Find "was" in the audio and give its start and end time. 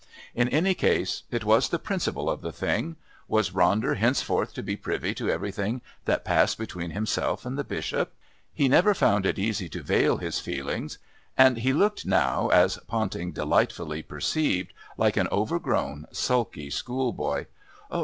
1.45-1.69, 3.27-3.51